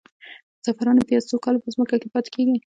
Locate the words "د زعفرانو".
0.03-1.07